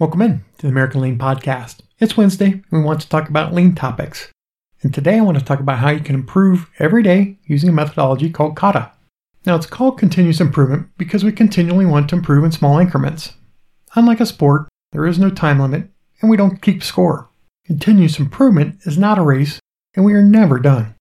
[0.00, 1.78] Welcome in to the American Lean Podcast.
[2.00, 4.28] It's Wednesday, and we want to talk about lean topics.
[4.82, 7.72] And today I want to talk about how you can improve every day using a
[7.72, 8.90] methodology called KATA.
[9.46, 13.34] Now, it's called continuous improvement because we continually want to improve in small increments.
[13.94, 15.88] Unlike a sport, there is no time limit,
[16.20, 17.30] and we don't keep score.
[17.64, 19.60] Continuous improvement is not a race,
[19.94, 20.96] and we are never done.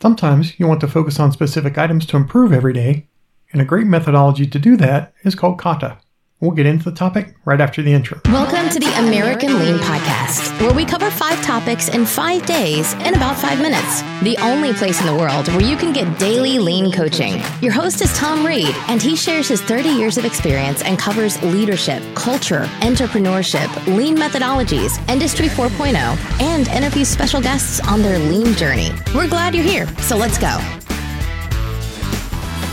[0.00, 3.06] Sometimes you want to focus on specific items to improve every day,
[3.52, 5.98] and a great methodology to do that is called KATA.
[6.42, 8.20] We'll get into the topic right after the intro.
[8.24, 13.14] Welcome to the American Lean Podcast, where we cover five topics in five days in
[13.14, 14.02] about five minutes.
[14.24, 17.40] The only place in the world where you can get daily lean coaching.
[17.60, 21.40] Your host is Tom Reed, and he shares his 30 years of experience and covers
[21.44, 25.94] leadership, culture, entrepreneurship, lean methodologies, Industry 4.0,
[26.42, 28.90] and interviews special guests on their lean journey.
[29.14, 30.58] We're glad you're here, so let's go.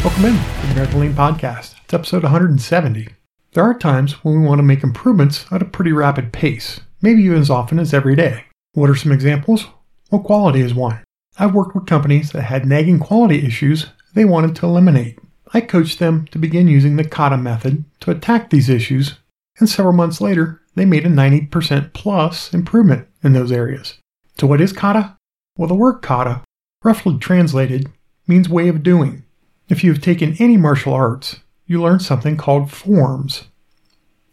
[0.03, 1.75] Welcome in to the American Lean Podcast.
[1.83, 3.19] It's episode 170.
[3.53, 7.23] There are times when we want to make improvements at a pretty rapid pace, maybe
[7.23, 8.45] even as often as every day.
[8.73, 9.66] What are some examples?
[10.11, 11.03] Well, quality is one.
[11.39, 15.17] I've worked with companies that had nagging quality issues they wanted to eliminate.
[15.52, 19.17] I coached them to begin using the KATA method to attack these issues,
[19.59, 23.97] and several months later, they made a 90% plus improvement in those areas.
[24.38, 25.17] So, what is KATA?
[25.58, 26.44] Well, the word kata,
[26.83, 27.92] roughly translated,
[28.27, 29.23] means way of doing.
[29.67, 31.38] If you have taken any martial arts,
[31.70, 33.45] you learn something called forms.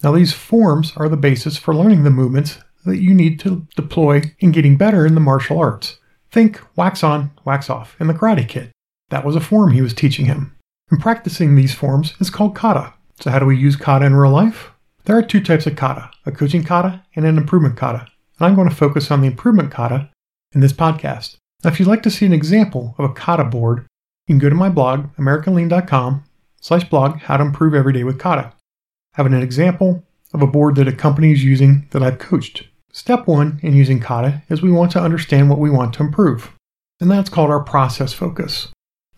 [0.03, 4.23] Now, these forms are the basis for learning the movements that you need to deploy
[4.41, 5.99] in getting better in the martial arts.
[6.33, 8.73] Think wax on, wax off in the Karate Kid.
[9.11, 10.57] That was a form he was teaching him.
[10.91, 12.95] And practicing these forms is called kata.
[13.21, 14.71] So, how do we use kata in real life?
[15.05, 18.07] There are two types of kata a coaching kata and an improvement kata.
[18.39, 20.11] And I'm going to focus on the improvement kata
[20.53, 21.37] in this podcast.
[21.63, 23.87] Now, if you'd like to see an example of a kata board,
[24.27, 26.25] you can go to my blog, AmericanLean.com,
[26.67, 28.53] slash blog how to improve every day with Kata.
[29.13, 30.03] Having an example
[30.35, 32.67] of a board that a company is using that I've coached.
[32.91, 36.53] Step one in using Kata is we want to understand what we want to improve.
[37.01, 38.67] And that's called our process focus.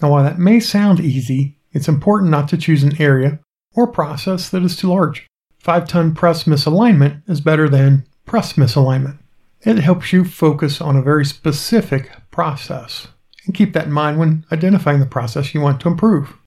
[0.02, 3.40] Now, while that may sound easy, it's important not to choose an area
[3.74, 5.26] or process that is too large.
[5.58, 9.20] Five ton press misalignment is better than press misalignment.
[9.62, 13.08] It helps you focus on a very specific process
[13.46, 16.37] and keep that in mind when identifying the process you want to improve.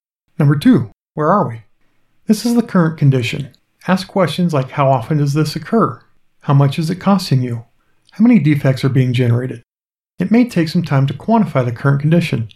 [0.41, 1.61] Number two, where are we?
[2.25, 3.53] This is the current condition.
[3.87, 6.03] Ask questions like how often does this occur?
[6.39, 7.63] How much is it costing you?
[8.13, 9.61] How many defects are being generated?
[10.17, 12.49] It may take some time to quantify the current condition,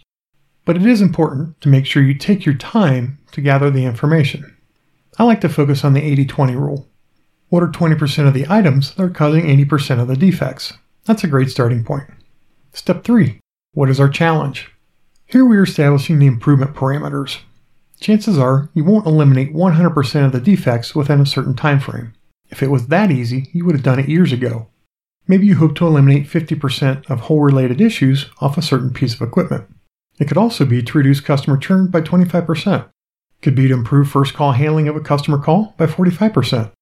[0.64, 4.56] but it is important to make sure you take your time to gather the information.
[5.16, 6.88] I like to focus on the 80 20 rule.
[7.50, 10.72] What are 20% of the items that are causing 80% of the defects?
[11.04, 12.10] That's a great starting point.
[12.72, 13.38] Step 3
[13.74, 14.72] What is our challenge?
[15.26, 17.42] Here we are establishing the improvement parameters
[18.00, 22.12] chances are you won't eliminate 100% of the defects within a certain time frame.
[22.48, 24.68] If it was that easy, you would have done it years ago.
[25.28, 29.22] Maybe you hope to eliminate 50% of hole related issues off a certain piece of
[29.22, 29.66] equipment.
[30.18, 32.84] It could also be to reduce customer churn by 25%.
[32.84, 32.90] It
[33.42, 36.72] could be to improve first call handling of a customer call by 45%.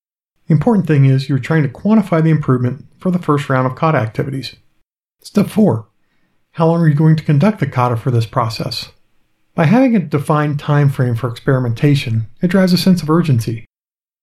[0.46, 3.76] The important thing is you're trying to quantify the improvement for the first round of
[3.76, 4.56] kata activities.
[5.22, 5.86] Step 4.
[6.52, 8.90] How long are you going to conduct the kata for this process?
[9.54, 13.66] By having a defined time frame for experimentation, it drives a sense of urgency.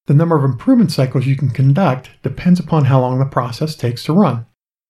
[0.07, 4.03] The number of improvement cycles you can conduct depends upon how long the process takes
[4.03, 4.45] to run.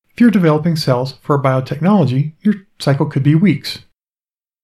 [0.10, 3.80] If you're developing cells for a biotechnology, your cycle could be weeks.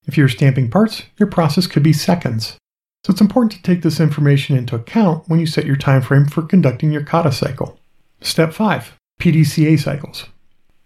[0.07, 2.57] If you're stamping parts, your process could be seconds.
[3.05, 6.25] So it's important to take this information into account when you set your time frame
[6.25, 7.79] for conducting your kata cycle.
[8.19, 8.95] Step 5.
[9.21, 10.25] PDCA cycles.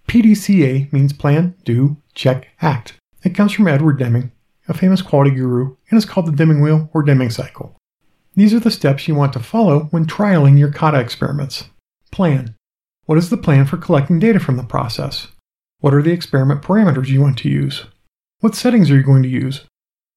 [0.09, 2.93] PDCA means plan, do, check, act.
[3.23, 4.31] It comes from Edward Deming,
[4.71, 7.77] a famous quality guru, and is called the Deming Wheel or Deming Cycle.
[8.35, 11.65] These are the steps you want to follow when trialing your kata experiments.
[12.11, 12.55] Plan.
[13.05, 15.27] What is the plan for collecting data from the process?
[15.79, 17.85] What are the experiment parameters you want to use?
[18.39, 19.65] What settings are you going to use?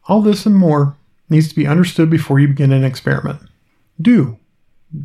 [0.08, 0.96] All this and more
[1.28, 3.40] needs to be understood before you begin an experiment.
[4.00, 4.38] Do.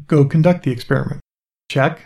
[0.06, 1.22] Go conduct the experiment.
[1.70, 2.02] Check.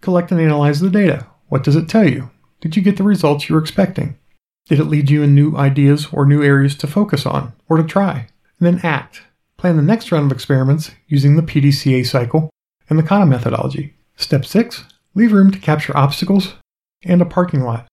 [0.00, 1.26] Collect and analyze the data.
[1.48, 2.30] What does it tell you?
[2.60, 4.16] Did you get the results you were expecting?
[4.66, 7.84] Did it lead you in new ideas or new areas to focus on or to
[7.84, 8.28] try?
[8.58, 9.22] And then act.
[9.58, 12.50] Plan the next round of experiments using the PDCA cycle
[12.88, 13.94] and the Kata methodology.
[14.16, 14.84] Step 6.
[15.14, 16.54] Leave room to capture obstacles
[17.04, 17.86] and a parking lot.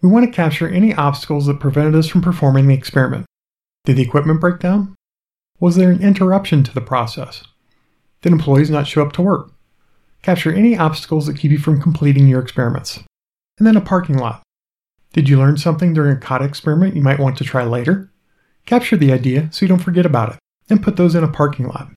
[0.00, 3.26] We want to capture any obstacles that prevented us from performing the experiment.
[3.84, 4.94] Did the equipment break down?
[5.60, 7.42] Was there an interruption to the process?
[8.22, 9.52] Did employees not show up to work?
[10.22, 12.98] Capture any obstacles that keep you from completing your experiments.
[13.58, 14.42] And then a parking lot.
[15.18, 18.08] Did you learn something during a kata experiment you might want to try later?
[18.66, 20.38] Capture the idea so you don't forget about it,
[20.70, 21.88] and put those in a parking lot.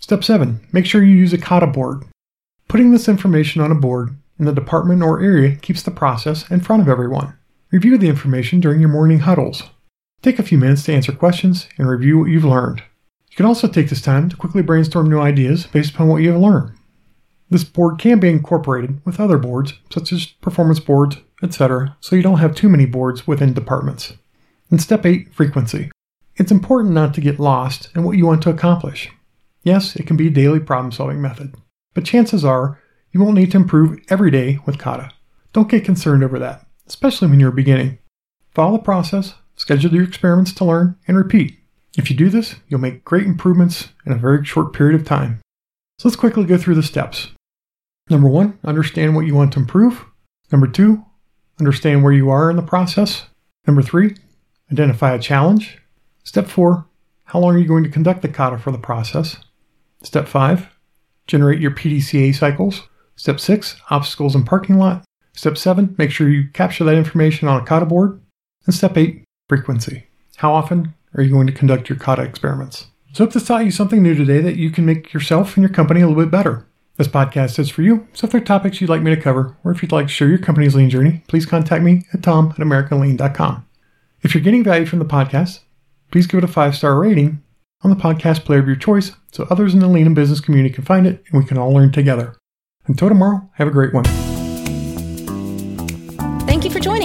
[0.00, 0.58] Step 7.
[0.72, 2.02] Make sure you use a kata board.
[2.66, 6.58] Putting this information on a board in the department or area keeps the process in
[6.58, 7.38] front of everyone.
[7.70, 9.62] Review the information during your morning huddles.
[10.22, 12.82] Take a few minutes to answer questions and review what you've learned.
[13.30, 16.32] You can also take this time to quickly brainstorm new ideas based upon what you
[16.32, 16.72] have learned.
[17.50, 22.22] This board can be incorporated with other boards, such as performance boards, etc., so you
[22.22, 24.14] don't have too many boards within departments.
[24.70, 25.90] And step 8 Frequency.
[26.36, 29.10] It's important not to get lost in what you want to accomplish.
[29.62, 31.54] Yes, it can be a daily problem solving method,
[31.94, 32.80] but chances are
[33.12, 35.12] you won't need to improve every day with kata.
[35.52, 37.98] Don't get concerned over that, especially when you're beginning.
[38.52, 41.58] Follow the process, schedule your experiments to learn, and repeat.
[41.96, 45.40] If you do this, you'll make great improvements in a very short period of time.
[45.98, 47.28] So let's quickly go through the steps.
[48.10, 50.04] Number one, understand what you want to improve.
[50.50, 51.04] Number two,
[51.58, 53.26] understand where you are in the process.
[53.66, 54.16] Number three,
[54.72, 55.78] identify a challenge.
[56.24, 56.86] Step four,
[57.24, 59.36] how long are you going to conduct the kata for the process?
[60.02, 60.68] Step five,
[61.26, 62.82] generate your PDCA cycles.
[63.16, 65.04] Step six, obstacles and parking lot.
[65.32, 68.20] Step seven, make sure you capture that information on a kata board.
[68.66, 70.06] And step eight, frequency.
[70.36, 72.86] How often are you going to conduct your kata experiments?
[73.12, 75.72] So, hope this taught you something new today that you can make yourself and your
[75.72, 76.66] company a little bit better.
[76.96, 79.56] This podcast is for you, so if there are topics you'd like me to cover,
[79.64, 82.50] or if you'd like to share your company's lean journey, please contact me at tom
[82.50, 83.66] at americanlean.com.
[84.22, 85.60] If you're getting value from the podcast,
[86.12, 87.42] please give it a five star rating
[87.82, 90.72] on the podcast player of your choice so others in the lean and business community
[90.72, 92.36] can find it and we can all learn together.
[92.86, 94.04] Until tomorrow, have a great one.